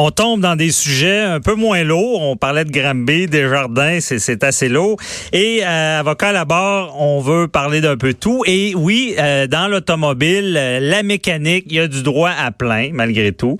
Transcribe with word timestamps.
On 0.00 0.12
tombe 0.12 0.40
dans 0.40 0.54
des 0.54 0.70
sujets 0.70 1.22
un 1.22 1.40
peu 1.40 1.56
moins 1.56 1.82
lourds. 1.82 2.22
On 2.22 2.36
parlait 2.36 2.64
de 2.64 2.70
Granby, 2.70 3.26
des 3.26 3.48
jardins, 3.48 3.98
c'est 4.00 4.44
assez 4.44 4.68
lourd. 4.68 4.96
Et 5.32 5.62
euh, 5.64 5.98
avocat 5.98 6.28
à 6.28 6.32
la 6.32 6.44
barre, 6.44 6.94
on 7.00 7.20
veut 7.20 7.48
parler 7.48 7.80
d'un 7.80 7.96
peu 7.96 8.14
tout. 8.14 8.44
Et 8.46 8.76
oui, 8.76 9.16
euh, 9.18 9.48
dans 9.48 9.66
l'automobile, 9.66 10.54
euh, 10.56 10.78
la 10.78 11.02
mécanique, 11.02 11.64
il 11.66 11.74
y 11.74 11.80
a 11.80 11.88
du 11.88 12.04
droit 12.04 12.30
à 12.30 12.52
plein, 12.52 12.90
malgré 12.92 13.32
tout. 13.32 13.56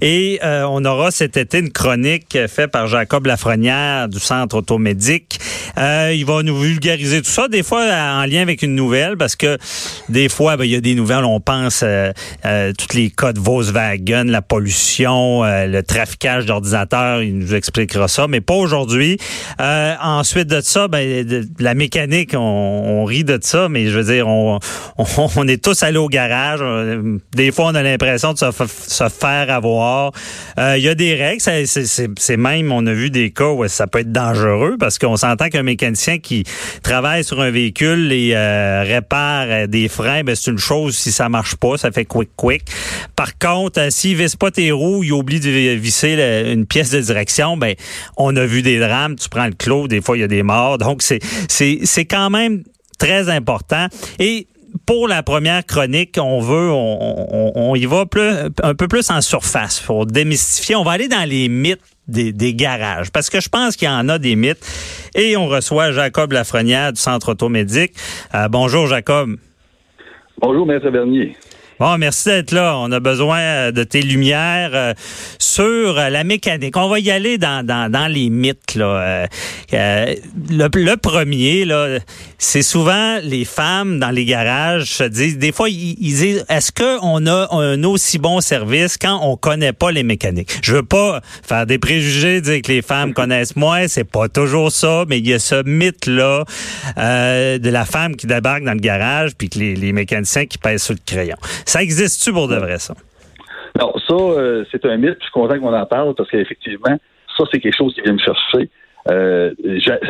Et 0.00 0.40
euh, 0.42 0.64
on 0.66 0.82
aura 0.86 1.10
cet 1.10 1.36
été 1.36 1.58
une 1.58 1.70
chronique 1.70 2.38
faite 2.48 2.70
par 2.70 2.86
Jacob 2.86 3.26
Lafrenière 3.26 4.08
du 4.08 4.18
Centre 4.18 4.56
automédique. 4.56 5.40
Euh, 5.76 6.14
il 6.16 6.24
va 6.24 6.42
nous 6.42 6.58
vulgariser 6.58 7.20
tout 7.20 7.30
ça, 7.30 7.48
des 7.48 7.62
fois 7.62 7.82
en 7.82 8.24
lien 8.24 8.40
avec 8.40 8.62
une 8.62 8.74
nouvelle, 8.74 9.18
parce 9.18 9.36
que 9.36 9.58
des 10.08 10.30
fois, 10.30 10.56
ben, 10.56 10.64
il 10.64 10.70
y 10.70 10.76
a 10.76 10.80
des 10.80 10.94
nouvelles, 10.94 11.26
on 11.26 11.40
pense 11.40 11.84
tous 12.42 12.96
les 12.96 13.10
cas 13.10 13.34
de 13.34 13.40
Volkswagen, 13.40 14.24
la 14.24 14.40
pollution, 14.40 15.42
le 15.42 15.81
traficage 15.86 16.46
d'ordinateurs, 16.46 17.22
il 17.22 17.38
nous 17.38 17.54
expliquera 17.54 18.08
ça, 18.08 18.26
mais 18.28 18.40
pas 18.40 18.54
aujourd'hui. 18.54 19.18
Euh, 19.60 19.94
ensuite 20.00 20.48
de 20.48 20.60
ça, 20.60 20.88
ben, 20.88 21.26
de, 21.26 21.44
la 21.58 21.74
mécanique, 21.74 22.34
on, 22.34 22.38
on, 22.38 23.04
rit 23.04 23.24
de 23.24 23.38
ça, 23.40 23.68
mais 23.68 23.86
je 23.86 23.98
veux 23.98 24.12
dire, 24.12 24.28
on, 24.28 24.58
on, 25.36 25.48
est 25.48 25.62
tous 25.62 25.82
allés 25.82 25.98
au 25.98 26.08
garage. 26.08 26.60
Des 27.34 27.52
fois, 27.52 27.66
on 27.66 27.74
a 27.74 27.82
l'impression 27.82 28.32
de 28.32 28.38
se, 28.38 28.46
se, 28.50 29.08
faire 29.08 29.50
avoir. 29.50 30.12
Euh, 30.58 30.76
il 30.76 30.84
y 30.84 30.88
a 30.88 30.94
des 30.94 31.14
règles, 31.14 31.40
c'est 31.42 32.36
même, 32.36 32.72
on 32.72 32.86
a 32.86 32.92
vu 32.92 33.10
des 33.10 33.30
cas 33.30 33.50
où 33.50 33.66
ça 33.68 33.86
peut 33.86 34.00
être 34.00 34.12
dangereux 34.12 34.76
parce 34.78 34.98
qu'on 34.98 35.16
s'entend 35.16 35.48
qu'un 35.48 35.62
mécanicien 35.62 36.18
qui 36.18 36.44
travaille 36.82 37.24
sur 37.24 37.40
un 37.40 37.50
véhicule 37.50 38.12
et 38.12 38.32
euh, 38.34 38.82
répare 38.86 39.68
des 39.68 39.88
freins, 39.88 40.22
ben, 40.24 40.34
c'est 40.34 40.50
une 40.50 40.58
chose 40.58 40.96
si 40.96 41.12
ça 41.12 41.28
marche 41.28 41.56
pas, 41.56 41.76
ça 41.76 41.90
fait 41.90 42.04
quick 42.04 42.30
quick. 42.36 42.62
Par 43.16 43.38
contre, 43.38 43.80
euh, 43.80 43.90
s'il 43.90 44.16
visse 44.16 44.36
pas 44.36 44.50
tes 44.50 44.70
roues, 44.72 45.04
il 45.04 45.12
oublie 45.12 45.40
de 45.40 45.71
visser 45.74 46.14
une 46.52 46.66
pièce 46.66 46.90
de 46.90 47.00
direction, 47.00 47.56
ben 47.56 47.74
on 48.16 48.34
a 48.36 48.46
vu 48.46 48.62
des 48.62 48.78
drames, 48.78 49.16
tu 49.16 49.28
prends 49.28 49.46
le 49.46 49.52
clos, 49.52 49.88
des 49.88 50.00
fois 50.00 50.16
il 50.16 50.20
y 50.20 50.24
a 50.24 50.28
des 50.28 50.42
morts. 50.42 50.78
Donc 50.78 51.02
c'est 51.02 51.20
c'est 51.48 51.80
c'est 51.84 52.04
quand 52.04 52.30
même 52.30 52.62
très 52.98 53.28
important 53.28 53.86
et 54.18 54.46
pour 54.86 55.06
la 55.06 55.22
première 55.22 55.64
chronique, 55.66 56.16
on 56.18 56.40
veut, 56.40 56.70
on, 56.70 57.52
on, 57.54 57.74
y 57.74 57.84
va 57.84 58.06
plus, 58.06 58.30
un 58.62 58.74
peu 58.74 58.88
plus 58.88 59.10
en 59.10 59.20
surface 59.20 59.80
pour 59.80 60.06
démystifier. 60.06 60.76
On 60.76 60.82
va 60.82 60.92
aller 60.92 61.08
dans 61.08 61.28
les 61.28 61.48
mythes 61.48 61.80
des, 62.08 62.32
des, 62.32 62.54
garages. 62.54 63.10
Parce 63.10 63.30
que 63.30 63.40
je 63.40 63.48
pense 63.48 63.76
qu'il 63.76 63.86
y 63.86 63.90
en 63.90 64.08
a 64.08 64.18
des 64.18 64.34
mythes. 64.34 64.64
Et 65.14 65.36
on 65.36 65.46
reçoit 65.46 65.92
Jacob 65.92 66.32
Lafrenière 66.32 66.92
du 66.92 67.00
Centre 67.00 67.30
automédique. 67.30 67.92
Euh, 68.34 68.48
bonjour, 68.48 68.86
Jacob. 68.86 69.36
Bonjour, 70.40 70.66
Maître 70.66 70.90
Bernier. 70.90 71.36
Bon, 71.82 71.98
merci 71.98 72.28
d'être 72.28 72.52
là. 72.52 72.76
On 72.78 72.92
a 72.92 73.00
besoin 73.00 73.72
de 73.72 73.82
tes 73.82 74.02
lumières 74.02 74.70
euh, 74.72 74.94
sur 75.40 75.94
la 75.94 76.22
mécanique. 76.22 76.76
On 76.76 76.88
va 76.88 77.00
y 77.00 77.10
aller 77.10 77.38
dans, 77.38 77.66
dans, 77.66 77.90
dans 77.90 78.06
les 78.06 78.30
mythes. 78.30 78.76
Là. 78.76 79.26
Euh, 79.72 80.14
le, 80.48 80.94
premier, 80.94 81.64
là, 81.64 81.98
c'est 82.38 82.62
souvent 82.62 83.18
les 83.24 83.44
femmes 83.44 83.98
dans 83.98 84.10
les 84.10 84.24
garages 84.24 84.94
se 84.94 85.02
disent, 85.02 85.38
des 85.38 85.50
fois, 85.50 85.68
ils, 85.68 85.96
disent, 85.96 86.44
est-ce 86.48 86.70
qu'on 86.70 87.26
a 87.26 87.48
un 87.50 87.82
aussi 87.82 88.18
bon 88.18 88.40
service 88.40 88.96
quand 88.96 89.18
on 89.20 89.36
connaît 89.36 89.72
pas 89.72 89.90
les 89.90 90.04
mécaniques? 90.04 90.60
Je 90.62 90.74
veux 90.74 90.82
pas 90.84 91.20
faire 91.42 91.66
des 91.66 91.78
préjugés, 91.78 92.40
dire 92.40 92.62
que 92.62 92.70
les 92.70 92.82
femmes 92.82 93.12
connaissent 93.12 93.56
moins, 93.56 93.88
c'est 93.88 94.04
pas 94.04 94.28
toujours 94.28 94.70
ça, 94.70 95.04
mais 95.08 95.18
il 95.18 95.26
y 95.26 95.34
a 95.34 95.40
ce 95.40 95.64
mythe-là 95.64 96.44
euh, 96.98 97.58
de 97.58 97.70
la 97.70 97.84
femme 97.84 98.14
qui 98.14 98.28
débarque 98.28 98.62
dans 98.62 98.74
le 98.74 98.78
garage 98.78 99.32
puis 99.36 99.48
que 99.48 99.58
les, 99.58 99.74
les 99.74 99.92
mécaniciens 99.92 100.46
qui 100.46 100.58
pèsent 100.58 100.84
sur 100.84 100.94
le 100.94 101.00
crayon. 101.04 101.36
Ça 101.72 101.82
existe-tu 101.82 102.34
pour 102.34 102.48
de 102.48 102.56
vrai, 102.56 102.78
ça? 102.78 102.92
Non, 103.80 103.94
ça, 104.06 104.14
euh, 104.14 104.62
c'est 104.70 104.84
un 104.84 104.98
mythe. 104.98 105.16
Je 105.20 105.22
suis 105.24 105.32
content 105.32 105.58
qu'on 105.58 105.72
en 105.72 105.86
parle 105.86 106.14
parce 106.14 106.28
qu'effectivement, 106.28 106.98
ça, 107.34 107.44
c'est 107.50 107.60
quelque 107.60 107.78
chose 107.78 107.94
qui 107.94 108.02
vient 108.02 108.12
me 108.12 108.18
chercher. 108.18 108.68
Euh, 109.10 109.54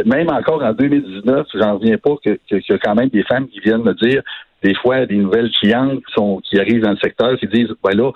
même 0.05 0.29
encore 0.29 0.61
en 0.65 0.73
2019, 0.73 1.47
j'en 1.55 1.79
reviens 1.79 1.99
pas 1.99 2.17
qu'il 2.21 2.37
que, 2.51 2.57
y 2.57 2.73
a 2.73 2.79
quand 2.79 2.97
même 2.97 3.11
des 3.11 3.23
femmes 3.23 3.47
qui 3.47 3.61
viennent 3.61 3.85
me 3.85 3.95
dire, 3.95 4.23
des 4.65 4.75
fois, 4.75 5.07
des 5.07 5.15
nouvelles 5.15 5.53
clientes 5.53 6.05
qui, 6.05 6.13
sont, 6.13 6.41
qui 6.41 6.59
arrivent 6.59 6.83
dans 6.83 6.91
le 6.91 6.97
secteur, 6.97 7.39
qui 7.39 7.47
disent, 7.47 7.73
ben 7.85 7.97
là, 7.97 8.11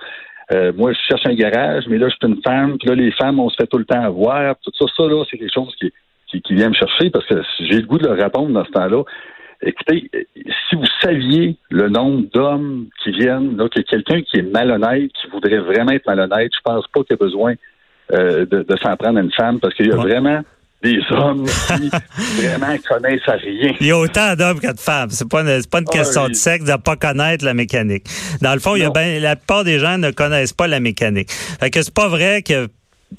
euh, 0.51 0.73
moi, 0.77 0.93
je 0.93 0.99
cherche 1.09 1.25
un 1.27 1.35
garage, 1.35 1.85
mais 1.87 1.99
là, 1.99 2.09
je 2.09 2.17
suis 2.17 2.35
une 2.35 2.43
femme, 2.43 2.79
puis 2.79 2.89
là, 2.89 2.97
les 2.97 3.13
femmes, 3.13 3.39
on 3.39 3.49
se 3.49 3.55
fait 3.55 3.69
tout 3.69 3.79
le 3.79 3.85
temps 3.85 4.03
avoir. 4.03 4.57
Tout 4.57 4.73
ça, 4.77 4.87
ça, 4.97 5.05
là, 5.05 5.23
c'est 5.31 5.39
quelque 5.39 5.55
chose 5.55 5.73
qui, 5.79 5.93
qui, 6.27 6.43
qui, 6.43 6.55
vient 6.57 6.71
me 6.71 6.75
chercher 6.75 7.11
parce 7.11 7.27
que 7.27 7.41
j'ai 7.61 7.81
le 7.81 7.87
goût 7.87 7.99
de 7.99 8.09
leur 8.09 8.17
répondre 8.17 8.49
dans 8.49 8.65
ce 8.65 8.73
temps-là. 8.73 9.05
Écoutez, 9.63 10.11
si 10.69 10.77
vous 10.77 10.87
saviez 11.01 11.57
le 11.71 11.89
nombre 11.89 12.25
d'hommes 12.33 12.87
qui 13.03 13.11
viennent, 13.13 13.57
là, 13.57 13.69
que 13.69 13.81
quelqu'un 13.81 14.21
qui 14.23 14.39
est 14.39 14.43
malhonnête, 14.43 15.11
qui 15.21 15.29
voudrait 15.31 15.59
vraiment 15.59 15.93
être 15.93 16.07
malhonnête, 16.07 16.51
je 16.55 16.61
pense 16.63 16.87
pas 16.89 17.01
qu'il 17.01 17.17
y 17.19 17.23
a 17.23 17.25
besoin 17.25 17.55
euh, 18.13 18.47
de, 18.47 18.63
de 18.63 18.77
s'en 18.83 18.97
prendre 18.97 19.19
à 19.19 19.23
une 19.23 19.33
femme 19.33 19.59
parce 19.61 19.75
qu'il 19.75 19.87
y 19.87 19.93
a 19.93 19.97
ouais. 19.97 20.03
vraiment 20.03 20.43
des 20.83 21.01
hommes 21.11 21.47
qui 21.47 21.91
vraiment 22.43 22.77
connaissent 22.89 23.21
rien. 23.27 23.73
Il 23.81 23.87
y 23.87 23.91
a 23.91 23.99
autant 23.99 24.35
d'hommes 24.37 24.61
que 24.61 24.73
de 24.73 24.79
femmes. 24.79 25.11
C'est 25.11 25.29
pas 25.29 25.41
une, 25.41 25.65
pas 25.67 25.79
une 25.79 25.87
question 25.87 26.23
ah, 26.23 26.27
oui. 26.27 26.33
de 26.33 26.37
sexe 26.37 26.65
de 26.65 26.77
pas 26.77 26.97
connaître 26.97 27.45
la 27.45 27.55
mécanique. 27.55 28.07
Dans 28.43 28.53
le 28.53 28.61
fond, 28.61 28.77
il 28.77 28.83
y 28.83 28.85
a 28.85 28.91
ben, 28.91 29.21
la 29.21 29.37
plupart 29.37 29.65
des 29.65 29.79
gens 29.79 29.99
ne 29.99 30.11
connaissent 30.11 30.53
pas 30.53 30.67
la 30.67 30.81
mécanique. 30.81 31.31
Fait 31.31 31.71
que 31.71 31.83
c'est 31.83 31.95
pas 31.95 32.09
vrai 32.09 32.43
que 32.43 32.69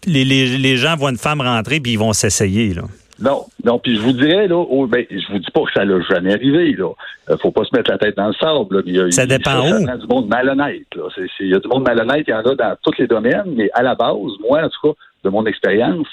les, 0.05 0.23
les, 0.23 0.57
les 0.57 0.77
gens 0.77 0.95
voient 0.95 1.09
une 1.09 1.17
femme 1.17 1.41
rentrer 1.41 1.79
puis 1.79 1.93
ils 1.93 1.99
vont 1.99 2.13
s'essayer, 2.13 2.73
là. 2.73 2.83
Non, 3.19 3.45
non, 3.63 3.79
puis 3.79 3.95
je 3.95 4.01
vous 4.01 4.13
dirais, 4.13 4.47
là, 4.47 4.55
oh, 4.57 4.85
ben, 4.85 5.05
je 5.09 5.31
vous 5.31 5.39
dis 5.39 5.51
pas 5.51 5.61
que 5.63 5.71
ça 5.73 5.83
l'a 5.83 5.99
jamais 6.01 6.33
arrivé, 6.33 6.73
là. 6.73 6.91
Euh, 7.29 7.37
faut 7.41 7.51
pas 7.51 7.63
se 7.63 7.75
mettre 7.75 7.89
la 7.89 7.97
tête 7.97 8.15
dans 8.15 8.27
le 8.27 8.33
sable, 8.33 8.75
là. 8.75 8.81
Il 8.85 8.95
y 8.95 8.99
a, 8.99 9.09
ça 9.11 9.25
dépend 9.25 9.63
ça, 9.63 9.79
où. 9.79 9.85
Ça 9.85 9.97
du 9.97 10.07
monde 10.07 10.27
malhonnête, 10.27 10.85
là. 10.95 11.03
Il 11.39 11.47
y 11.47 11.55
a 11.55 11.59
du 11.59 11.67
monde 11.67 11.83
malhonnête, 11.83 12.25
il 12.27 12.31
y 12.31 12.33
en 12.33 12.41
a 12.41 12.55
dans 12.55 12.75
tous 12.83 12.93
les 12.99 13.07
domaines, 13.07 13.53
mais 13.55 13.69
à 13.73 13.81
la 13.81 13.95
base, 13.95 14.31
moi, 14.47 14.63
en 14.63 14.69
tout 14.69 14.89
cas, 14.89 14.99
de 15.23 15.29
mon 15.29 15.45
expérience, 15.45 16.07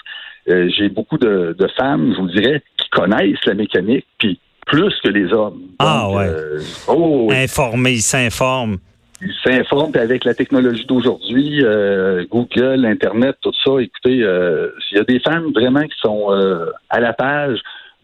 euh, 0.49 0.69
j'ai 0.77 0.89
beaucoup 0.89 1.19
de, 1.19 1.55
de, 1.59 1.69
femmes, 1.77 2.15
je 2.17 2.21
vous 2.21 2.29
dirais, 2.29 2.63
qui 2.77 2.89
connaissent 2.91 3.45
la 3.45 3.55
mécanique, 3.55 4.07
puis 4.19 4.39
plus 4.67 4.95
que 5.03 5.09
les 5.09 5.33
hommes. 5.33 5.61
Ah 5.79 6.09
ouais. 6.11 6.27
Euh, 6.27 6.61
oh, 6.89 7.29
Informés, 7.31 7.93
ils 7.93 8.03
s'informent 8.03 8.79
ils 9.25 9.35
s'informent 9.43 9.97
avec 9.97 10.25
la 10.25 10.35
technologie 10.35 10.85
d'aujourd'hui, 10.87 11.65
euh, 11.65 12.25
Google, 12.31 12.85
Internet, 12.85 13.37
tout 13.41 13.53
ça. 13.65 13.81
Écoutez, 13.81 14.23
euh, 14.23 14.71
il 14.91 14.99
y 14.99 15.01
a 15.01 15.05
des 15.05 15.21
femmes 15.21 15.51
vraiment 15.53 15.83
qui 15.83 15.99
sont 16.01 16.31
euh, 16.31 16.67
à 16.91 17.01
la 17.01 17.13
page 17.13 17.59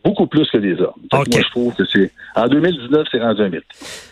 beaucoup 0.05 0.27
plus 0.27 0.49
que 0.51 0.59
des 0.59 0.75
hommes. 0.81 0.93
Okay. 1.13 1.31
Moi, 1.31 1.41
je 1.43 1.51
trouve 1.51 1.75
que 1.75 1.85
c'est 1.85 2.11
en 2.37 2.47
2019, 2.47 3.07
c'est 3.11 3.21
rendu 3.21 3.43
un 3.43 3.49
mythe. 3.49 3.65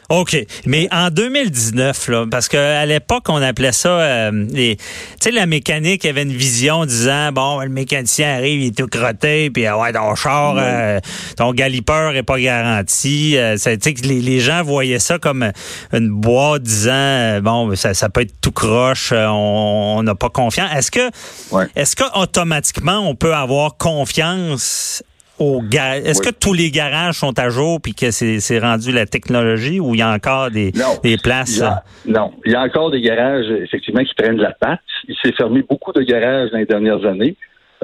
OK. 0.08 0.36
Mais 0.64 0.88
en 0.90 1.10
2019, 1.10 2.08
là, 2.08 2.26
parce 2.30 2.48
qu'à 2.48 2.84
l'époque, 2.86 3.24
on 3.28 3.42
appelait 3.42 3.72
ça, 3.72 3.90
euh, 3.90 4.46
les, 4.50 4.76
tu 4.76 4.84
sais, 5.20 5.30
la 5.30 5.46
mécanique 5.46 6.04
avait 6.06 6.22
une 6.22 6.32
vision 6.32 6.86
disant, 6.86 7.30
bon, 7.32 7.60
le 7.60 7.68
mécanicien 7.68 8.34
arrive, 8.34 8.62
il 8.62 8.66
est 8.68 8.76
tout 8.76 8.86
crotté, 8.86 9.50
puis 9.50 9.68
ouais, 9.68 9.92
ton 9.92 10.14
char, 10.14 10.56
euh, 10.58 10.98
ton 11.36 11.52
galipeur 11.52 12.16
est 12.16 12.22
pas 12.22 12.40
garanti. 12.40 13.36
Euh, 13.36 13.54
tu 13.54 13.58
sais, 13.58 13.94
les, 14.02 14.20
les 14.20 14.40
gens 14.40 14.62
voyaient 14.62 14.98
ça 14.98 15.18
comme 15.18 15.52
une 15.92 16.08
boîte 16.08 16.62
disant, 16.62 16.92
euh, 16.92 17.40
bon, 17.40 17.76
ça, 17.76 17.92
ça 17.92 18.08
peut 18.08 18.22
être 18.22 18.40
tout 18.40 18.52
croche, 18.52 19.12
euh, 19.12 19.26
on 19.28 20.02
n'a 20.02 20.14
pas 20.14 20.30
confiance. 20.30 20.70
Est-ce 20.74 20.90
que, 20.90 21.10
ouais. 21.52 21.66
est-ce 21.76 21.94
que 21.94 22.18
automatiquement, 22.18 22.98
on 23.08 23.14
peut 23.14 23.34
avoir 23.34 23.76
confiance 23.76 25.02
au 25.38 25.62
ga... 25.62 25.98
Est-ce 25.98 26.20
oui. 26.20 26.26
que 26.26 26.38
tous 26.38 26.52
les 26.52 26.70
garages 26.70 27.16
sont 27.16 27.38
à 27.38 27.48
jour 27.48 27.80
puis 27.80 27.94
que 27.94 28.10
c'est 28.10 28.58
rendu 28.58 28.92
la 28.92 29.06
technologie 29.06 29.80
ou 29.80 29.94
il 29.94 30.00
y 30.00 30.02
a 30.02 30.10
encore 30.12 30.50
des, 30.50 30.72
non, 30.74 30.98
des 31.02 31.16
places? 31.16 31.60
A, 31.62 31.84
non, 32.06 32.32
il 32.44 32.52
y 32.52 32.54
a 32.54 32.62
encore 32.62 32.90
des 32.90 33.00
garages 33.00 33.50
effectivement 33.50 34.04
qui 34.04 34.14
prennent 34.14 34.38
la 34.38 34.52
patte. 34.52 34.80
Il 35.08 35.16
s'est 35.22 35.32
fermé 35.32 35.62
beaucoup 35.68 35.92
de 35.92 36.02
garages 36.02 36.50
dans 36.50 36.58
les 36.58 36.66
dernières 36.66 37.04
années. 37.04 37.36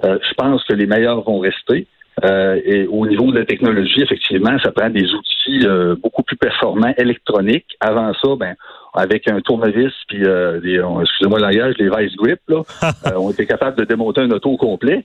Euh, 0.04 0.18
je 0.28 0.34
pense 0.34 0.64
que 0.64 0.72
les 0.72 0.86
meilleurs 0.86 1.22
vont 1.22 1.38
rester. 1.38 1.86
Euh, 2.22 2.60
et 2.64 2.86
au 2.86 3.06
niveau 3.06 3.32
de 3.32 3.38
la 3.38 3.44
technologie, 3.44 4.02
effectivement, 4.02 4.56
ça 4.62 4.70
prend 4.70 4.88
des 4.88 5.12
outils 5.12 5.66
euh, 5.66 5.96
beaucoup 6.00 6.22
plus 6.22 6.36
performants 6.36 6.94
électroniques. 6.96 7.76
Avant 7.80 8.12
ça, 8.14 8.28
ben 8.38 8.54
avec 8.94 9.28
un 9.28 9.40
tournevis 9.40 9.92
puis 10.08 10.24
euh, 10.24 10.60
des, 10.60 10.80
excusez-moi 11.02 11.40
le 11.40 11.46
langage, 11.46 11.74
les 11.78 11.88
vice 11.88 12.16
grip, 12.16 12.38
là, 12.48 12.62
on 13.16 13.30
était 13.30 13.46
capable 13.46 13.76
de 13.78 13.84
démonter 13.84 14.20
un 14.20 14.30
auto 14.30 14.50
au 14.50 14.56
complet. 14.56 15.04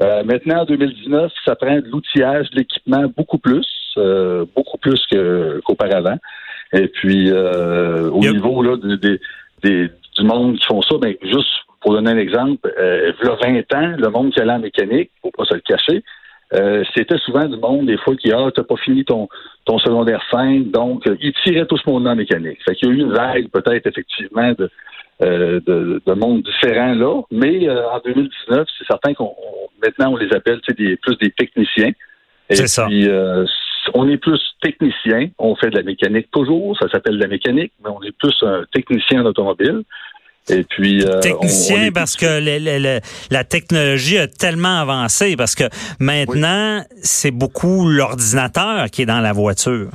Euh, 0.00 0.24
maintenant, 0.24 0.62
en 0.62 0.64
2019, 0.64 1.32
ça 1.44 1.54
prend 1.54 1.76
de 1.76 1.88
l'outillage, 1.88 2.50
de 2.50 2.56
l'équipement 2.56 3.04
beaucoup 3.16 3.38
plus, 3.38 3.66
euh, 3.96 4.44
beaucoup 4.54 4.78
plus 4.78 5.00
qu'auparavant. 5.64 6.18
Et 6.72 6.88
puis, 6.88 7.30
euh, 7.30 8.10
au 8.10 8.22
Yep. 8.22 8.32
niveau 8.32 8.62
là, 8.62 8.76
du 8.76 10.24
monde 10.24 10.58
qui 10.58 10.66
font 10.66 10.82
ça, 10.82 10.96
ben, 10.98 11.14
juste 11.22 11.48
pour 11.80 11.92
donner 11.92 12.10
un 12.12 12.18
exemple, 12.18 12.72
euh, 12.78 13.12
il 13.20 13.26
y 13.26 13.30
a 13.30 13.34
20 13.34 13.74
ans, 13.74 13.94
le 13.98 14.08
monde 14.08 14.32
qui 14.32 14.40
allait 14.40 14.52
en 14.52 14.58
mécanique, 14.58 15.10
faut 15.22 15.30
pas 15.30 15.44
se 15.44 15.54
le 15.54 15.60
cacher, 15.60 16.02
euh, 16.54 16.84
c'était 16.94 17.18
souvent 17.18 17.46
du 17.46 17.56
monde, 17.56 17.86
des 17.86 17.96
fois, 17.98 18.16
qui 18.16 18.32
ah, 18.32 18.48
t'as 18.54 18.62
pas 18.62 18.76
fini 18.76 19.04
ton, 19.04 19.28
ton 19.64 19.78
secondaire 19.78 20.22
5, 20.30 20.70
donc 20.70 21.06
euh, 21.06 21.16
ils 21.20 21.32
tiraient 21.44 21.66
tout 21.66 21.76
ce 21.76 21.88
monde 21.88 22.06
en 22.06 22.14
mécanique. 22.14 22.58
Fait 22.64 22.74
qu'il 22.74 22.88
y 22.88 22.90
a 22.92 22.94
eu 22.94 23.00
une 23.00 23.12
vague, 23.12 23.48
peut-être, 23.48 23.86
effectivement, 23.86 24.52
de, 24.52 24.70
euh, 25.22 25.60
de, 25.66 26.02
de 26.06 26.12
monde 26.14 26.42
différents 26.42 26.94
là, 26.94 27.22
mais 27.30 27.68
euh, 27.68 27.88
en 27.88 28.00
2019, 28.04 28.66
c'est 28.78 28.86
certain 28.86 29.14
qu'on 29.14 29.24
on- 29.26 29.68
maintenant 29.82 30.12
on 30.12 30.16
les 30.16 30.32
appelle 30.34 30.60
tu 30.66 30.72
sais, 30.72 30.74
des, 30.74 30.96
plus 30.96 31.16
des 31.18 31.30
techniciens. 31.30 31.92
Et 32.50 32.56
C'est 32.56 32.66
ça. 32.66 32.86
puis 32.86 33.08
euh, 33.08 33.44
on 33.94 34.08
est 34.08 34.16
plus 34.18 34.40
technicien, 34.62 35.28
on 35.38 35.54
fait 35.56 35.70
de 35.70 35.76
la 35.76 35.82
mécanique 35.82 36.28
toujours, 36.32 36.76
ça 36.78 36.88
s'appelle 36.88 37.16
de 37.16 37.22
la 37.22 37.28
mécanique, 37.28 37.72
mais 37.82 37.90
on 37.90 38.02
est 38.02 38.16
plus 38.18 38.34
un 38.42 38.64
technicien 38.72 39.22
en 39.22 39.26
automobile. 39.26 39.82
Et 40.50 40.62
puis 40.64 41.02
euh, 41.02 41.06
on- 41.06 41.16
on 41.16 41.20
Technicien 41.20 41.90
parce 41.92 42.16
que 42.16 42.26
le- 42.26 42.58
le- 42.58 42.78
le- 42.82 43.00
la 43.30 43.44
technologie 43.44 44.18
a 44.18 44.26
tellement 44.28 44.80
avancé 44.80 45.36
parce 45.36 45.54
que 45.54 45.64
maintenant 46.00 46.82
c'est 47.02 47.30
beaucoup 47.30 47.88
l'ordinateur 47.88 48.90
qui 48.90 49.02
est 49.02 49.06
dans 49.06 49.20
la 49.20 49.32
voiture. 49.32 49.88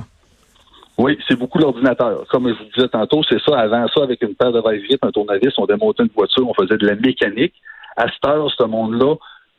Oui, 1.00 1.18
c'est 1.26 1.38
beaucoup 1.38 1.58
l'ordinateur. 1.58 2.26
Comme 2.28 2.46
je 2.48 2.52
vous 2.52 2.70
disais 2.76 2.88
tantôt, 2.88 3.22
c'est 3.26 3.40
ça. 3.40 3.58
Avant 3.58 3.86
ça, 3.88 4.02
avec 4.02 4.20
une 4.20 4.34
paire 4.34 4.52
de 4.52 4.62
vise 4.70 4.98
un 5.00 5.10
tournevis, 5.10 5.56
on 5.56 5.64
démontait 5.64 6.02
une 6.02 6.10
voiture, 6.14 6.46
on 6.46 6.52
faisait 6.52 6.76
de 6.76 6.86
la 6.86 6.94
mécanique. 6.94 7.54
À 7.96 8.06
cette 8.08 8.26
heure, 8.26 8.50
ce 8.50 8.64
monde-là, 8.64 9.14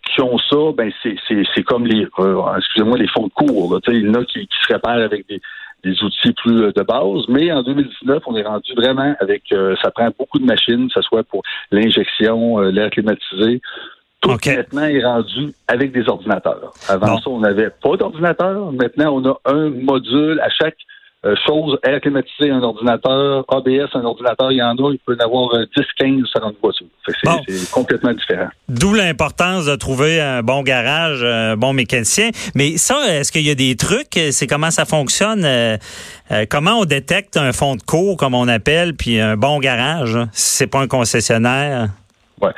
qui 0.06 0.22
ont 0.22 0.38
ça, 0.38 0.72
ben 0.76 0.92
c'est, 1.02 1.16
c'est, 1.28 1.42
c'est 1.56 1.64
comme 1.64 1.88
les 1.88 2.06
euh, 2.20 2.58
excusez-moi, 2.58 2.98
les 2.98 3.08
fonds 3.08 3.26
de 3.26 3.34
cours. 3.34 3.74
Là. 3.74 3.80
Tu 3.82 3.92
sais, 3.92 3.98
Il 3.98 4.08
y 4.08 4.10
en 4.10 4.14
a 4.14 4.26
qui, 4.26 4.42
qui 4.42 4.58
se 4.68 4.74
réparent 4.74 5.02
avec 5.02 5.28
des, 5.28 5.42
des 5.84 6.04
outils 6.04 6.34
plus 6.34 6.66
euh, 6.66 6.72
de 6.72 6.84
base. 6.84 7.26
Mais 7.28 7.52
en 7.52 7.64
2019, 7.64 8.22
on 8.28 8.36
est 8.36 8.44
rendu 8.44 8.74
vraiment 8.76 9.16
avec 9.20 9.44
euh, 9.52 9.76
ça 9.82 9.90
prend 9.90 10.10
beaucoup 10.18 10.38
de 10.38 10.46
machines, 10.46 10.88
que 10.88 10.94
ce 10.94 11.02
soit 11.02 11.24
pour 11.24 11.42
l'injection, 11.72 12.60
euh, 12.60 12.70
l'air 12.70 12.92
climatisé. 12.92 13.62
Tout 14.22 14.30
OK. 14.30 14.46
maintenant 14.46 14.84
est 14.84 15.04
rendu 15.04 15.52
avec 15.68 15.92
des 15.92 16.08
ordinateurs. 16.08 16.72
Avant 16.88 17.18
ça, 17.18 17.30
on 17.32 17.40
n'avait 17.40 17.72
pas 17.72 17.98
d'ordinateur. 17.98 18.72
Maintenant, 18.72 19.16
on 19.16 19.26
a 19.28 19.40
un 19.46 19.72
module 19.72 20.40
à 20.42 20.50
chaque 20.50 20.78
euh, 21.24 21.36
chose, 21.46 21.78
air 21.84 22.02
climatisé, 22.02 22.50
un 22.50 22.62
ordinateur, 22.64 23.46
ABS, 23.48 23.90
un 23.94 24.04
ordinateur, 24.04 24.52
il 24.52 24.58
y 24.58 24.64
en 24.64 24.76
a, 24.76 24.92
il 24.92 25.00
peut 25.06 25.16
y 25.20 25.22
en 25.22 25.26
avoir 25.26 25.54
euh, 25.54 25.66
10, 25.78 25.84
15 26.00 26.26
sur 26.26 26.44
une 26.44 26.56
voiture. 26.62 26.88
C'est, 27.06 27.14
Bon. 27.24 27.40
complètement 27.72 28.12
différent. 28.14 28.50
D'où 28.70 28.94
l'importance 28.96 29.66
de 29.68 29.76
trouver 29.76 30.20
un 30.20 30.42
bon 30.42 30.64
garage, 30.64 31.24
un 31.24 31.56
bon 31.58 31.74
mécanicien. 31.74 32.30
Mais 32.56 32.78
ça, 32.78 32.98
est-ce 33.10 33.32
qu'il 33.32 33.46
y 33.46 33.52
a 33.52 33.56
des 33.56 33.76
trucs? 33.76 34.18
C'est 34.32 34.48
comment 34.48 34.72
ça 34.72 34.86
fonctionne? 34.86 35.44
Euh, 35.46 35.78
euh, 36.32 36.46
comment 36.50 36.80
on 36.80 36.86
détecte 36.86 37.38
un 37.38 37.52
fond 37.54 37.76
de 37.76 37.84
cours, 37.84 38.18
comme 38.18 38.34
on 38.34 38.48
appelle, 38.48 38.96
puis 38.96 39.20
un 39.20 39.38
bon 39.38 39.60
garage? 39.60 40.16
hein, 40.16 40.30
Si 40.32 40.58
c'est 40.58 40.68
pas 40.68 40.80
un 40.80 40.88
concessionnaire? 40.88 41.90
Ouais. 42.42 42.50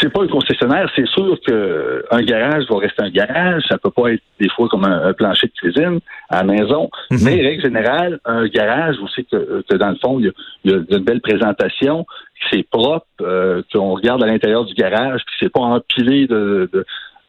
C'est 0.00 0.10
pas 0.10 0.22
un 0.22 0.28
concessionnaire, 0.28 0.90
c'est 0.96 1.06
sûr 1.08 1.38
que 1.46 2.04
un 2.10 2.22
garage 2.22 2.64
va 2.70 2.78
rester 2.78 3.02
un 3.02 3.10
garage. 3.10 3.62
Ça 3.68 3.76
peut 3.76 3.90
pas 3.90 4.12
être 4.12 4.22
des 4.40 4.48
fois 4.48 4.68
comme 4.68 4.84
un, 4.84 5.08
un 5.08 5.12
plancher 5.12 5.48
de 5.48 5.52
cuisine 5.52 6.00
à 6.30 6.42
la 6.42 6.44
maison. 6.44 6.88
Mhm. 7.10 7.18
Mais 7.24 7.42
règle 7.42 7.62
générale, 7.62 8.18
un 8.24 8.46
garage, 8.46 8.96
vous 8.98 9.08
savez 9.08 9.26
que, 9.30 9.62
que 9.68 9.76
dans 9.76 9.90
le 9.90 9.96
fond, 9.96 10.18
il 10.18 10.32
y 10.64 10.70
y 10.70 10.74
a 10.74 10.78
une 10.96 11.04
belle 11.04 11.20
présentation, 11.20 12.04
que 12.04 12.46
c'est 12.50 12.62
propre, 12.70 13.06
euh, 13.20 13.62
qu'on 13.72 13.94
regarde 13.94 14.22
à 14.22 14.26
l'intérieur 14.26 14.64
du 14.64 14.74
garage, 14.74 15.20
puis 15.26 15.36
c'est 15.40 15.52
pas 15.52 15.60
empilé 15.60 16.26
de, 16.26 16.68
de 16.72 16.84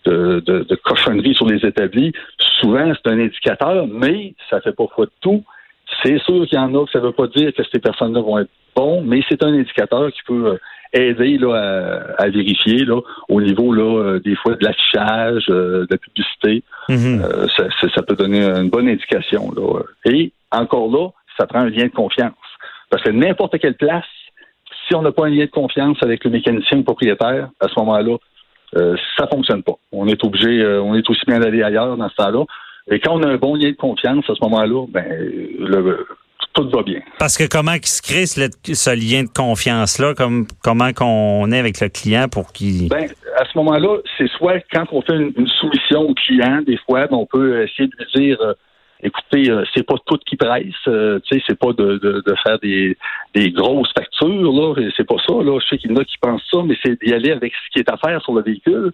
de, 0.05 0.39
de, 0.39 1.33
sur 1.33 1.47
les 1.47 1.63
établis. 1.63 2.11
Souvent, 2.59 2.91
c'est 2.95 3.11
un 3.11 3.19
indicateur, 3.19 3.85
mais 3.87 4.33
ça 4.49 4.59
fait 4.61 4.71
pas 4.71 4.85
foi 4.95 5.05
de 5.05 5.11
tout. 5.21 5.43
C'est 6.03 6.17
sûr 6.19 6.47
qu'il 6.47 6.57
y 6.57 6.61
en 6.61 6.73
a 6.73 6.85
que 6.85 6.91
ça 6.91 6.99
ne 6.99 7.05
veut 7.05 7.11
pas 7.11 7.27
dire 7.27 7.53
que 7.53 7.61
ces 7.71 7.79
personnes-là 7.79 8.21
vont 8.21 8.39
être 8.39 8.49
bons, 8.75 9.03
mais 9.03 9.21
c'est 9.29 9.43
un 9.43 9.53
indicateur 9.53 10.11
qui 10.11 10.21
peut 10.25 10.57
aider 10.93 11.37
là, 11.37 11.53
à, 12.17 12.23
à 12.23 12.29
vérifier 12.29 12.85
là, 12.85 12.99
au 13.29 13.41
niveau 13.41 13.73
là, 13.73 13.83
euh, 14.03 14.19
des 14.19 14.35
fois 14.35 14.55
de 14.55 14.63
l'affichage, 14.65 15.45
euh, 15.49 15.85
de 15.85 15.87
la 15.91 15.97
publicité. 15.97 16.63
Mhm. 16.89 17.21
Euh, 17.23 17.47
ça, 17.57 17.65
ça- 17.79 17.89
ça 17.95 18.01
peut 18.03 18.15
donner 18.15 18.43
une 18.43 18.69
bonne 18.69 18.87
indication. 18.89 19.51
Là. 19.55 19.81
Et 20.05 20.31
encore 20.51 20.91
là, 20.91 21.09
ça 21.37 21.47
prend 21.47 21.59
un 21.59 21.69
lien 21.69 21.85
de 21.85 21.91
confiance. 21.91 22.33
Parce 22.89 23.03
que 23.03 23.09
n'importe 23.11 23.57
quelle 23.59 23.75
place, 23.75 24.05
si 24.87 24.95
on 24.95 25.01
n'a 25.01 25.11
pas 25.11 25.27
un 25.27 25.29
lien 25.29 25.45
de 25.45 25.49
confiance 25.51 25.97
avec 26.01 26.23
le 26.25 26.31
mécanicien 26.31 26.77
ou 26.77 26.81
le 26.81 26.85
propriétaire, 26.85 27.49
à 27.59 27.67
ce 27.69 27.79
moment-là, 27.79 28.17
euh, 28.77 28.95
ça 29.17 29.27
fonctionne 29.27 29.63
pas. 29.63 29.73
On 29.91 30.07
est 30.07 30.23
obligé, 30.23 30.61
euh, 30.61 30.81
on 30.81 30.95
est 30.95 31.09
aussi 31.09 31.21
bien 31.27 31.39
d'aller 31.39 31.61
ailleurs 31.63 31.95
dans 31.97 32.09
ce 32.09 32.15
temps-là. 32.15 32.43
Et 32.89 32.99
quand 32.99 33.13
on 33.17 33.23
a 33.23 33.27
un 33.29 33.37
bon 33.37 33.55
lien 33.55 33.69
de 33.69 33.75
confiance 33.75 34.29
à 34.29 34.33
ce 34.35 34.43
moment-là, 34.43 34.85
ben 34.89 35.05
le, 35.59 36.05
tout 36.53 36.69
va 36.69 36.83
bien. 36.83 37.01
Parce 37.19 37.37
que 37.37 37.47
comment 37.47 37.75
qu'il 37.75 37.87
se 37.87 38.01
crée 38.01 38.25
ce, 38.25 38.41
ce 38.73 38.89
lien 38.89 39.23
de 39.23 39.29
confiance-là? 39.29 40.13
Comme, 40.15 40.47
comment 40.63 40.91
qu'on 40.93 41.51
est 41.51 41.59
avec 41.59 41.79
le 41.79 41.89
client 41.89 42.27
pour 42.27 42.51
qu'il... 42.51 42.89
Ben, 42.89 43.07
à 43.37 43.45
ce 43.45 43.57
moment-là, 43.57 43.97
c'est 44.17 44.29
soit 44.37 44.59
quand 44.71 44.85
on 44.91 45.01
fait 45.01 45.15
une, 45.15 45.33
une 45.37 45.47
soumission 45.47 46.01
au 46.01 46.13
client, 46.13 46.61
des 46.65 46.77
fois, 46.85 47.07
ben, 47.07 47.17
on 47.17 47.25
peut 47.25 47.63
essayer 47.63 47.87
de 47.87 47.93
lui 47.97 48.23
dire 48.25 48.37
euh, 48.41 48.53
écoutez, 49.03 49.49
euh, 49.49 49.63
c'est 49.73 49.85
pas 49.85 49.95
tout 50.05 50.17
qui 50.25 50.35
presse, 50.35 50.65
euh, 50.87 51.19
tu 51.25 51.35
sais, 51.35 51.43
c'est 51.47 51.57
pas 51.57 51.73
de, 51.73 51.97
de, 51.97 52.23
de 52.25 52.35
faire 52.43 52.59
des, 52.59 52.97
des 53.33 53.51
grosses 53.51 53.91
factures, 53.97 54.51
là, 54.51 54.75
c'est 54.95 55.07
pas 55.07 55.15
ça, 55.27 55.33
là. 55.33 55.59
Je 55.59 55.67
sais 55.67 55.77
qu'il 55.77 55.91
y 55.91 55.93
en 55.93 55.97
a 55.97 56.05
qui 56.05 56.17
pensent 56.19 56.43
ça, 56.51 56.59
mais 56.65 56.75
c'est 56.83 57.01
d'y 57.01 57.13
aller 57.13 57.31
avec 57.31 57.53
ce 57.53 57.71
qui 57.71 57.79
est 57.79 57.89
à 57.89 57.97
faire 57.97 58.21
sur 58.21 58.33
le 58.33 58.43
véhicule. 58.43 58.91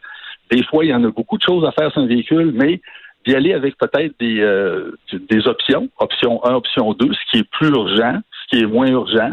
Des 0.50 0.64
fois, 0.64 0.86
il 0.86 0.92
y 0.92 0.94
en 0.94 1.04
a 1.04 1.10
beaucoup 1.10 1.38
de 1.38 1.44
choses 1.44 1.66
à 1.66 1.72
faire 1.72 1.92
sur 1.92 2.02
un 2.02 2.08
véhicule, 2.08 2.52
mais 2.54 2.80
d'y 3.28 3.36
aller 3.36 3.54
avec 3.54 3.78
peut-être 3.78 4.14
des, 4.20 4.40
euh, 4.40 4.98
des 5.12 5.48
options, 5.48 5.90
option 6.00 6.44
1, 6.46 6.54
option 6.54 6.94
2, 6.94 7.12
ce 7.14 7.32
qui 7.32 7.40
est 7.40 7.50
plus 7.52 7.70
urgent, 7.70 8.20
ce 8.32 8.58
qui 8.58 8.64
est 8.64 8.66
moins 8.66 8.88
urgent. 8.88 9.32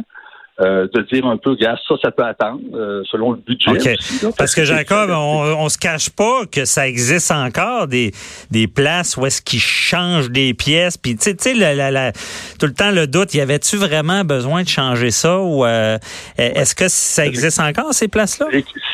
Euh, 0.60 0.86
de 0.94 1.00
dire 1.12 1.26
un 1.26 1.36
peu, 1.36 1.56
gars, 1.56 1.76
ça, 1.88 1.96
ça 2.00 2.12
peut 2.12 2.22
attendre, 2.22 2.60
euh, 2.74 3.02
selon 3.10 3.32
le 3.32 3.38
budget. 3.38 3.70
OK. 3.72 3.98
aussi, 3.98 4.24
là, 4.24 4.30
Parce 4.38 4.54
que 4.54 4.64
Jacob, 4.64 5.10
on, 5.10 5.42
on 5.58 5.68
se 5.68 5.76
cache 5.76 6.10
pas 6.10 6.42
que 6.46 6.64
ça 6.64 6.86
existe 6.86 7.32
encore 7.32 7.88
des, 7.88 8.12
des 8.52 8.68
places 8.68 9.16
où 9.16 9.26
est-ce 9.26 9.42
qu'ils 9.42 9.58
changent 9.58 10.30
des 10.30 10.54
pièces. 10.54 10.96
Puis 10.96 11.16
tu 11.16 11.34
sais, 11.36 11.54
la- 11.54 11.74
la- 11.74 11.90
la- 11.90 12.12
tout 12.12 12.66
le 12.66 12.72
temps 12.72 12.92
le 12.92 13.08
doute, 13.08 13.34
y 13.34 13.40
avait-tu 13.40 13.76
vraiment 13.78 14.22
besoin 14.24 14.62
de 14.62 14.68
changer 14.68 15.10
ça 15.10 15.40
ou 15.40 15.64
euh, 15.64 15.98
est-ce 16.38 16.76
que 16.76 16.86
ça 16.86 17.26
existe 17.26 17.58
encore 17.58 17.92
ces 17.92 18.06
places-là? 18.06 18.46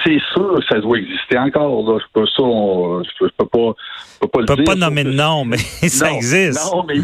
C'est 0.02 0.18
sûr 0.32 0.54
que 0.54 0.64
ça 0.66 0.80
doit 0.80 0.96
exister 0.96 1.36
encore. 1.36 1.92
Là. 1.92 1.98
Je 2.00 2.06
peux 2.18 2.26
ça, 2.26 2.42
on- 2.42 3.02
je 3.04 3.10
peux, 3.18 3.26
je 3.28 3.34
peux 3.36 3.44
pas, 3.46 3.74
je 4.14 4.18
peux 4.20 4.28
pas 4.28 4.38
On 4.38 4.40
le 4.40 4.46
peut 4.46 4.56
dire. 4.56 4.64
pas 4.64 4.74
nommer 4.76 5.04
de 5.04 5.12
nom, 5.12 5.44
mais 5.44 5.58
ça 5.88 6.08
Non, 6.08 6.16
existe. 6.16 6.72
Non, 6.72 6.84
mais 6.88 6.94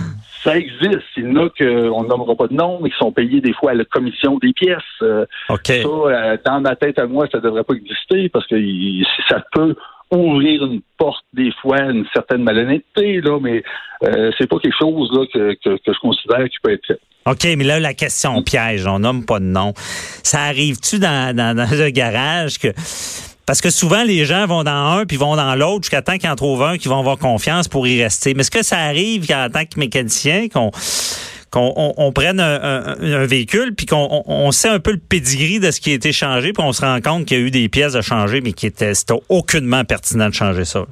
ça 0.42 0.56
existe. 0.56 1.02
Il 1.16 1.24
y 1.24 1.26
en 1.26 1.44
a 1.44 1.48
qu'on 1.50 2.04
nommera 2.04 2.34
pas 2.36 2.46
de 2.46 2.54
nom, 2.54 2.78
mais 2.80 2.88
qui 2.90 2.96
sont 2.98 3.10
payés 3.12 3.40
des 3.40 3.52
fois 3.52 3.72
à 3.72 3.74
la 3.74 3.84
commission 3.84 4.38
des 4.38 4.45
pièces. 4.52 4.82
Euh. 5.02 5.24
Ça, 5.48 5.72
euh, 5.72 6.36
dans 6.44 6.60
ma 6.60 6.76
tête 6.76 6.98
à 6.98 7.06
moi, 7.06 7.26
ça 7.30 7.38
devrait 7.40 7.64
pas 7.64 7.74
exister 7.74 8.28
parce 8.28 8.46
que 8.46 8.56
ça 9.28 9.42
peut 9.52 9.74
ouvrir 10.10 10.64
une 10.64 10.80
porte 10.98 11.24
des 11.32 11.50
fois 11.60 11.78
à 11.78 11.90
une 11.90 12.06
certaine 12.14 12.42
malhonnêteté, 12.42 13.20
là, 13.20 13.38
mais 13.40 13.62
euh, 14.04 14.30
c'est 14.38 14.48
pas 14.48 14.58
quelque 14.58 14.76
chose 14.78 15.10
là, 15.12 15.26
que, 15.32 15.54
que, 15.54 15.76
que 15.76 15.92
je 15.92 15.98
considère 15.98 16.44
qui 16.44 16.56
peut 16.62 16.72
être 16.72 16.86
fait. 16.86 17.00
OK, 17.26 17.44
mais 17.56 17.64
là, 17.64 17.80
la 17.80 17.92
question 17.92 18.40
piège, 18.42 18.86
on 18.86 19.00
nomme 19.00 19.24
pas 19.24 19.40
de 19.40 19.46
nom. 19.46 19.72
Ça 20.22 20.42
arrive-tu 20.42 21.00
dans, 21.00 21.34
dans, 21.34 21.56
dans 21.56 21.68
le 21.68 21.90
garage 21.90 22.58
que. 22.58 22.68
Parce 23.46 23.60
que 23.60 23.70
souvent, 23.70 24.02
les 24.02 24.24
gens 24.24 24.46
vont 24.46 24.64
dans 24.64 24.98
un 24.98 25.06
puis 25.06 25.16
vont 25.16 25.36
dans 25.36 25.54
l'autre 25.54 25.84
jusqu'à 25.84 26.02
temps 26.02 26.18
qu'ils 26.18 26.28
en 26.28 26.34
trouvent 26.34 26.64
un 26.64 26.78
qui 26.78 26.88
vont 26.88 26.98
avoir 26.98 27.16
confiance 27.16 27.68
pour 27.68 27.86
y 27.86 28.02
rester. 28.02 28.34
Mais 28.34 28.40
est-ce 28.40 28.50
que 28.50 28.64
ça 28.64 28.78
arrive 28.78 29.26
qu'en 29.26 29.48
tant 29.48 29.64
que 29.64 29.78
mécanicien, 29.78 30.48
qu'on 30.48 30.72
qu'on 31.50 31.72
on, 31.76 31.94
on 31.96 32.12
prenne 32.12 32.40
un, 32.40 32.60
un- 32.62 33.12
un 33.12 33.26
véhicule 33.26 33.74
puis 33.74 33.86
qu'on 33.86 34.22
on, 34.26 34.50
sait 34.50 34.68
un 34.68 34.80
peu 34.80 34.92
le 34.92 34.98
pedigree 34.98 35.60
de 35.60 35.70
ce 35.70 35.80
qui 35.80 35.92
a 35.92 35.94
été 35.94 36.12
changé 36.12 36.52
puis 36.52 36.62
on 36.64 36.72
se 36.72 36.82
rend 36.84 37.00
compte 37.00 37.26
qu'il 37.26 37.38
y 37.38 37.40
a 37.40 37.44
eu 37.44 37.50
des 37.50 37.68
pièces 37.68 37.94
à 37.94 38.02
changer 38.02 38.40
mais 38.40 38.52
qui 38.52 38.66
étaient 38.66 38.94
c'était 38.94 39.14
aucunement 39.28 39.84
pertinent 39.84 40.28
de 40.28 40.34
changer 40.34 40.64
ça. 40.64 40.84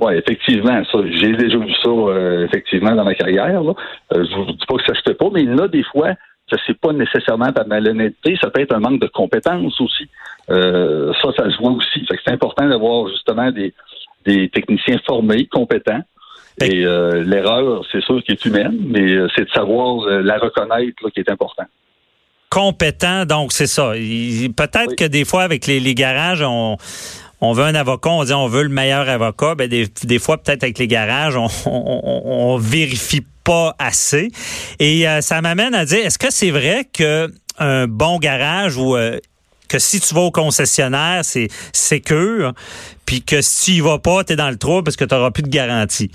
Oui, 0.00 0.14
effectivement, 0.14 0.82
ça, 0.92 0.98
j'ai 1.10 1.32
déjà 1.32 1.58
vu 1.58 1.72
ça 1.82 1.88
euh, 1.88 2.44
effectivement 2.46 2.94
dans 2.94 3.04
ma 3.04 3.14
carrière. 3.14 3.62
Là. 3.62 3.72
Euh, 4.14 4.24
je 4.30 4.36
vous 4.36 4.44
dis 4.52 4.66
pas 4.68 4.76
que 4.76 4.84
ça 4.86 4.94
se 4.94 5.00
fait 5.04 5.14
pas, 5.14 5.28
mais 5.32 5.46
a 5.60 5.66
des 5.68 5.82
fois 5.84 6.12
que 6.50 6.56
c'est 6.66 6.78
pas 6.78 6.92
nécessairement 6.92 7.52
par 7.52 7.66
malhonnêteté, 7.66 8.36
ça 8.40 8.50
peut 8.50 8.60
être 8.60 8.74
un 8.74 8.80
manque 8.80 9.00
de 9.00 9.06
compétences 9.08 9.80
aussi. 9.80 10.08
Euh, 10.50 11.12
ça, 11.22 11.30
ça 11.36 11.50
se 11.50 11.58
voit 11.58 11.72
aussi. 11.72 12.00
Fait 12.06 12.16
que 12.16 12.22
c'est 12.24 12.32
important 12.32 12.68
d'avoir 12.68 13.08
justement 13.08 13.50
des, 13.50 13.74
des 14.24 14.48
techniciens 14.50 14.98
formés, 15.06 15.46
compétents. 15.46 16.00
Et 16.60 16.84
euh, 16.84 17.22
l'erreur, 17.24 17.84
c'est 17.92 18.00
sûr 18.02 18.22
qu'elle 18.24 18.34
est 18.36 18.44
humaine, 18.44 18.76
mais 18.86 19.02
euh, 19.02 19.28
c'est 19.36 19.44
de 19.44 19.50
savoir 19.50 20.02
euh, 20.06 20.20
la 20.22 20.38
reconnaître 20.38 20.96
là, 21.04 21.10
qui 21.12 21.20
est 21.20 21.30
important. 21.30 21.64
compétent, 22.50 23.26
donc 23.26 23.52
c'est 23.52 23.66
ça. 23.66 23.92
Peut-être 23.92 24.88
Oui. 24.90 24.96
que 24.96 25.04
des 25.04 25.24
fois, 25.24 25.42
avec 25.42 25.66
les, 25.66 25.80
les 25.80 25.94
garages, 25.94 26.42
on, 26.42 26.76
on 27.40 27.52
veut 27.52 27.64
un 27.64 27.74
avocat, 27.74 28.10
on 28.10 28.24
dit 28.24 28.32
on 28.32 28.48
veut 28.48 28.62
le 28.62 28.68
meilleur 28.70 29.08
avocat. 29.08 29.54
Ben 29.54 29.68
des, 29.68 29.86
des 30.04 30.18
fois, 30.18 30.38
peut-être 30.38 30.62
avec 30.64 30.78
les 30.78 30.88
garages, 30.88 31.36
on, 31.36 31.46
on, 31.66 32.00
on- 32.02 32.22
on 32.54 32.56
vérifie 32.56 33.24
pas 33.44 33.74
assez. 33.78 34.30
Et 34.78 35.08
euh, 35.08 35.20
ça 35.20 35.40
m'amène 35.40 35.74
à 35.74 35.84
dire, 35.84 36.04
est-ce 36.04 36.18
que 36.18 36.30
c'est 36.30 36.50
vrai 36.50 36.86
que 36.92 37.28
un 37.58 37.86
bon 37.86 38.18
garage 38.18 38.76
ou 38.76 38.96
euh, 38.96 39.18
que 39.68 39.78
si 39.78 40.00
tu 40.00 40.14
vas 40.14 40.22
au 40.22 40.30
concessionnaire, 40.30 41.24
c'est 41.24 41.48
sécure, 41.72 42.52
puis 43.04 43.22
que 43.22 43.42
si 43.42 43.72
tu 43.72 43.76
y 43.78 43.80
vas 43.80 43.98
pas, 43.98 44.24
tu 44.24 44.32
es 44.32 44.36
dans 44.36 44.48
le 44.50 44.56
trou 44.56 44.82
parce 44.82 44.96
que 44.96 45.04
tu 45.04 45.14
n'auras 45.14 45.30
plus 45.30 45.42
de 45.42 45.48
garantie? 45.48 46.10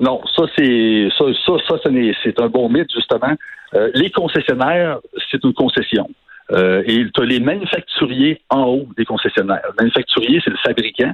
Non, 0.00 0.22
ça 0.34 0.44
c'est 0.56 1.08
ça, 1.16 1.24
ça, 1.46 1.52
ça 1.68 1.90
c'est 2.24 2.40
un 2.40 2.48
bon 2.48 2.68
mythe 2.68 2.90
justement. 2.92 3.34
Euh, 3.74 3.90
les 3.94 4.10
concessionnaires, 4.10 4.98
c'est 5.30 5.44
une 5.44 5.52
concession. 5.52 6.08
Euh, 6.52 6.82
et 6.86 7.04
tu 7.12 7.22
as 7.22 7.24
les 7.24 7.38
manufacturiers 7.38 8.40
en 8.48 8.64
haut 8.64 8.88
des 8.96 9.04
concessionnaires. 9.04 9.62
Le 9.68 9.74
manufacturier, 9.82 10.40
c'est 10.42 10.50
le 10.50 10.56
fabricant 10.56 11.12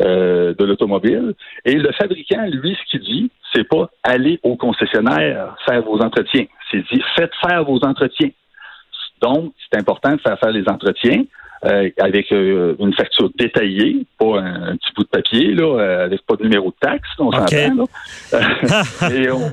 euh, 0.00 0.52
de 0.54 0.64
l'automobile. 0.64 1.34
Et 1.64 1.74
le 1.74 1.92
fabricant, 1.92 2.44
lui, 2.50 2.76
ce 2.76 2.90
qu'il 2.90 3.00
dit, 3.00 3.30
c'est 3.54 3.64
pas 3.64 3.88
aller 4.02 4.40
au 4.42 4.56
concessionnaire 4.56 5.56
faire 5.64 5.82
vos 5.82 6.00
entretiens. 6.00 6.46
C'est 6.70 6.84
dit 6.92 7.02
faites 7.16 7.32
faire 7.46 7.64
vos 7.64 7.78
entretiens. 7.84 8.30
Donc, 9.22 9.52
c'est 9.70 9.80
important 9.80 10.12
de 10.12 10.20
faire 10.20 10.38
faire 10.38 10.50
les 10.50 10.68
entretiens. 10.68 11.22
Euh, 11.64 11.88
avec 11.98 12.30
euh, 12.30 12.74
une 12.78 12.92
facture 12.92 13.30
détaillée, 13.38 14.04
pas 14.18 14.38
un, 14.38 14.76
petit 14.76 14.92
bout 14.94 15.04
de 15.04 15.08
papier, 15.08 15.54
là, 15.54 15.64
euh, 15.64 16.04
avec 16.04 16.20
pas 16.26 16.36
de 16.36 16.42
numéro 16.42 16.68
de 16.68 16.74
taxe, 16.78 17.08
on 17.18 17.32
s'entend. 17.32 17.86
et 19.10 19.30
on, 19.30 19.50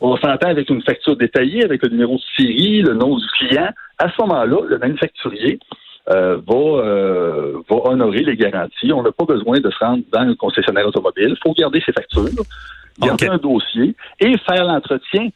on 0.00 0.16
s'entend 0.18 0.48
avec 0.48 0.70
une 0.70 0.80
facture 0.82 1.16
détaillée, 1.16 1.64
avec 1.64 1.82
le 1.82 1.88
numéro 1.88 2.16
de 2.16 2.22
série, 2.36 2.82
le 2.82 2.94
nom 2.94 3.16
du 3.16 3.26
client. 3.38 3.68
À 3.98 4.08
ce 4.10 4.22
moment-là, 4.22 4.58
le 4.68 4.78
manufacturier 4.78 5.58
va, 6.06 6.36
va 6.42 7.76
honorer 7.84 8.22
les 8.22 8.36
garanties. 8.36 8.92
On 8.92 9.02
n'a 9.02 9.12
pas 9.12 9.24
besoin 9.24 9.58
de 9.58 9.70
se 9.70 9.78
rendre 9.78 10.02
dans 10.12 10.20
un 10.20 10.34
concessionnaire 10.34 10.86
automobile. 10.86 11.30
Il 11.30 11.38
faut 11.42 11.52
garder 11.52 11.82
ses 11.84 11.92
factures, 11.92 12.28
garder 13.00 13.26
un 13.26 13.38
dossier 13.38 13.94
et 14.20 14.36
faire 14.38 14.64
l'entretien 14.64 15.28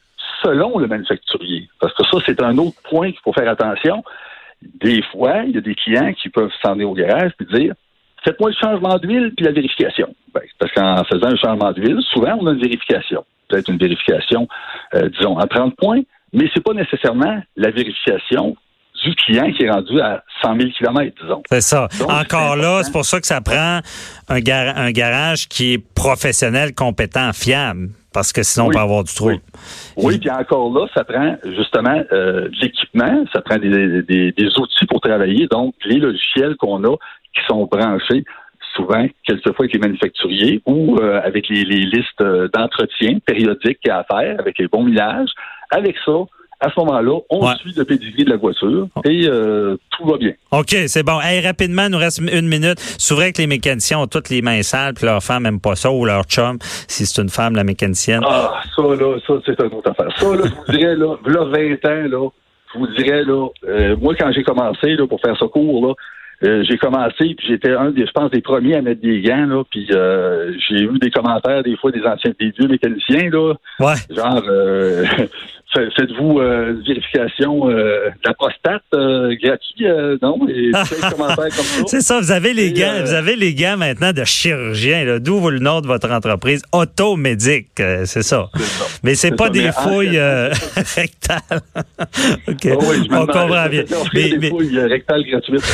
selon 0.45 0.79
le 0.79 0.87
manufacturier. 0.87 1.69
Parce 1.81 1.93
que 1.95 2.05
ça, 2.05 2.19
c'est 2.25 2.43
un 2.43 2.57
autre 2.59 2.77
point 2.89 3.11
qu'il 3.11 3.21
faut 3.21 3.33
faire 3.33 3.49
attention 3.49 4.03
des 4.81 5.03
fois, 5.13 5.43
il 5.45 5.55
y 5.55 5.59
a 5.59 5.61
des 5.61 5.75
clients 5.75 6.13
qui 6.15 6.29
peuvent 6.29 6.53
s'en 6.63 6.73
aller 6.73 6.85
au 6.85 6.95
garage 6.95 7.33
et 7.41 7.45
dire 7.57 7.75
Faites-moi 8.25 8.51
le 8.51 8.57
changement 8.57 8.97
d'huile 8.99 9.33
puis 9.37 9.45
la 9.45 9.53
vérification. 9.53 10.15
Ben, 10.33 10.41
parce 10.59 10.73
qu'en 10.73 11.05
faisant 11.05 11.27
un 11.27 11.37
changement 11.37 11.73
d'huile, 11.73 11.99
souvent 12.13 12.39
on 12.41 12.47
a 12.47 12.53
une 12.53 12.61
vérification. 12.61 13.25
Peut-être 13.49 13.69
une 13.69 13.77
vérification, 13.77 14.49
euh, 14.95 15.11
disons, 15.11 15.37
à 15.37 15.47
30 15.47 15.77
points, 15.77 16.01
mais 16.33 16.49
c'est 16.55 16.65
pas 16.65 16.73
nécessairement 16.73 17.43
la 17.57 17.71
vérification 17.71 18.57
du 19.05 19.15
client 19.15 19.51
qui 19.53 19.65
est 19.65 19.71
rendu 19.71 20.01
à 20.01 20.23
100 20.43 20.57
000 20.59 20.71
km, 20.77 21.15
disons. 21.23 21.43
C'est 21.51 21.61
ça. 21.61 21.89
Encore 22.09 22.57
là, 22.57 22.83
c'est 22.83 22.93
pour 22.93 23.05
ça 23.05 23.21
que 23.21 23.27
ça 23.27 23.41
prend 23.41 23.81
un, 24.29 24.37
un 24.37 24.91
garage 24.91 25.49
qui 25.49 25.75
est 25.75 25.95
professionnel, 25.95 26.75
compétent, 26.75 27.33
fiable 27.33 27.91
parce 28.15 28.33
que 28.33 28.43
sinon 28.43 28.67
on 28.67 28.71
peut 28.71 28.79
avoir 28.79 29.05
du 29.05 29.13
trouble. 29.13 29.41
Oui, 29.97 30.19
puis 30.19 30.31
encore 30.31 30.73
là, 30.73 30.87
ça 30.95 31.05
prend 31.05 31.37
justement 31.45 32.01
euh, 32.13 32.49
de 32.49 32.61
l'équipement, 32.63 33.25
ça 33.33 33.43
prend 33.43 33.59
des, 33.59 34.03
des, 34.03 34.49
outils 34.57 34.87
pour 34.87 35.01
travailler, 35.01 35.49
donc 35.49 35.75
les 35.85 35.99
logiciels 35.99 36.55
qu'on 36.57 36.85
a 36.85 36.97
qui 37.35 37.43
sont 37.49 37.67
branchés 37.67 38.25
souvent, 38.77 39.07
quelquefois 39.25 39.65
avec 39.65 39.73
les 39.73 39.79
manufacturiers 39.81 40.63
ou 40.67 40.97
euh, 40.99 41.21
avec 41.23 41.49
les, 41.49 41.65
les 41.65 41.81
listes 41.81 42.21
euh, 42.21 42.49
d'entretien 42.55 43.19
périodiques 43.25 43.87
à 43.89 44.05
faire, 44.05 44.37
avec 44.39 44.59
les 44.59 44.69
bons 44.69 44.85
millages. 44.85 45.31
Avec 45.71 45.97
ça, 46.05 46.13
à 46.65 46.71
ce 46.71 46.81
moment-là, 46.81 47.19
on 47.29 47.47
suit 47.57 47.75
le 47.77 47.85
pedigree 47.85 48.25
de 48.25 48.31
la 48.31 48.37
voiture 48.37 48.89
et 49.05 49.27
euh, 49.27 49.77
tout 49.91 50.07
va 50.07 50.17
bien. 50.17 50.33
OK, 50.51 50.75
c'est 50.87 51.03
bon. 51.03 51.21
Hey, 51.21 51.41
rapidement, 51.47 51.85
il 51.87 51.91
nous 51.91 51.99
reste 51.99 52.21
une 52.21 52.49
minute. 52.49 52.79
C'est 52.99 53.15
vrai 53.15 53.33
que 53.33 53.43
les 53.43 53.47
mécaniciens 53.47 53.99
ont 53.99 54.07
toutes 54.07 54.31
les 54.31 54.41
mains 54.41 54.63
sales, 54.63 54.95
puis 54.95 55.05
leur 55.05 55.23
femme 55.23 55.43
n'aime 55.43 55.61
pas 55.61 55.77
ça, 55.77 55.91
ou 55.91 56.07
leur 56.07 56.25
chum, 56.25 56.57
si 56.89 57.05
c'est 57.05 57.21
une 57.21 57.29
femme, 57.29 57.55
la 57.55 57.65
mécanicienne. 57.65 58.23
Ah, 58.27 58.63
ça, 58.75 58.83
là, 58.83 59.19
ça, 59.27 59.35
c'est 59.45 59.61
une 59.61 59.75
autre 59.75 59.91
affaire. 59.91 60.09
Ça, 60.19 60.35
là, 60.35 60.45
je 60.45 60.73
vous 60.73 60.79
dirais, 60.79 60.97
là, 60.97 61.17
là 61.27 61.45
20 61.45 61.55
ans, 61.85 62.09
là, 62.09 62.29
je 62.73 62.79
vous 62.79 62.87
dirais, 62.97 63.25
là, 63.25 63.49
euh, 63.69 63.97
moi, 64.01 64.15
quand 64.19 64.33
j'ai 64.33 64.43
commencé, 64.43 64.95
là, 64.95 65.07
pour 65.07 65.21
faire 65.21 65.37
ce 65.37 65.45
cours, 65.45 65.87
là, 65.87 65.95
euh, 66.45 66.65
j'ai 66.69 66.79
commencé, 66.79 67.35
puis 67.37 67.47
j'étais 67.47 67.73
un 67.73 67.91
des, 67.91 68.07
je 68.07 68.13
pense, 68.13 68.31
des 68.31 68.41
premiers 68.41 68.77
à 68.77 68.83
mettre 68.83 69.03
des 69.03 69.21
gants, 69.21 69.47
là, 69.47 69.65
puis 69.71 69.87
j'ai 69.87 70.83
eu 70.83 70.99
des 70.99 71.11
commentaires 71.11 71.63
des 71.63 71.77
fois 71.77 71.91
des 71.91 72.03
anciens, 72.03 72.33
des 72.41 72.53
vieux 72.59 72.69
mécaniciens, 72.69 73.29
là, 73.31 73.53
ouais. 73.81 73.95
genre, 74.11 74.43
faites-vous 75.75 76.39
euh, 76.39 76.75
vérification 76.87 77.69
euh, 77.69 78.11
de 78.11 78.29
la 78.29 78.35
prostate 78.35 78.83
euh, 78.95 79.35
gratuit, 79.43 79.87
euh, 79.87 80.17
non? 80.23 80.39
Et 80.49 80.71
commentaires 81.11 81.57
comme 81.57 81.65
ça. 81.65 81.83
C'est 81.87 82.01
ça, 82.01 82.21
vous 82.21 82.31
avez 82.31 82.55
les 82.55 82.73
gants, 82.73 83.03
vous 83.03 83.13
avez 83.13 83.37
les 83.37 83.55
gants 83.55 83.77
maintenant 83.77 84.13
de 84.13 84.25
chirurgien, 84.25 85.19
d'où 85.19 85.51
le 85.51 85.59
nom 85.59 85.81
de 85.81 85.87
votre 85.87 86.11
entreprise, 86.11 86.63
Automédic, 86.73 87.69
c'est 87.77 88.07
ça. 88.07 88.23
ça. 88.23 88.87
Mais 89.03 89.15
c'est 89.15 89.37
pas 89.37 89.51
des 89.51 89.71
fouilles 89.73 90.19
rectales. 90.19 91.61
OK. 92.49 92.69
Oh 92.73 92.85
oui, 92.91 93.09
On 93.11 93.27
comprend 93.27 93.69
bien. 93.69 93.85
Mais, 94.15 94.37
des 94.37 94.49
fouilles 94.49 94.79
rectales 94.81 95.25
gratuites. 95.25 95.65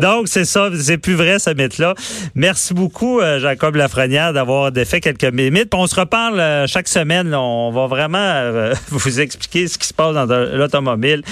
Donc, 0.00 0.28
c'est 0.28 0.44
ça, 0.44 0.70
c'est 0.74 0.98
plus 0.98 1.14
vrai 1.14 1.38
ce 1.38 1.50
mythe-là. 1.50 1.94
Merci 2.34 2.74
beaucoup, 2.74 3.20
Jacob 3.38 3.76
Lafrenière, 3.76 4.32
d'avoir 4.32 4.72
défait 4.72 5.00
quelques 5.00 5.32
mythes. 5.32 5.74
On 5.74 5.86
se 5.86 5.98
reparle 5.98 6.66
chaque 6.66 6.88
semaine. 6.88 7.34
On 7.34 7.70
va 7.70 7.86
vraiment 7.86 8.16
euh, 8.56 8.74
vous 8.88 9.20
expliquer 9.20 9.68
ce 9.68 9.78
qui 9.78 9.86
se 9.86 9.94
passe 9.94 10.14
dans 10.14 10.26
l'automobile 10.56 11.22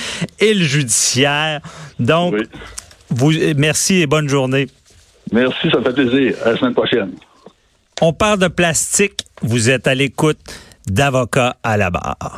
et 0.40 0.54
le 0.54 0.64
judiciaire. 0.64 1.60
Donc, 1.98 2.34
vous, 3.10 3.32
merci 3.56 4.00
et 4.00 4.06
bonne 4.06 4.28
journée. 4.28 4.68
Merci, 5.32 5.70
ça 5.70 5.82
fait 5.82 5.92
plaisir. 5.92 6.36
À 6.44 6.52
la 6.52 6.58
semaine 6.58 6.74
prochaine. 6.74 7.12
On 8.00 8.12
parle 8.12 8.38
de 8.38 8.48
plastique. 8.48 9.24
Vous 9.42 9.70
êtes 9.70 9.86
à 9.86 9.94
l'écoute 9.94 10.38
d'avocats 10.86 11.56
à 11.62 11.76
la 11.76 11.90
barre. 11.90 12.32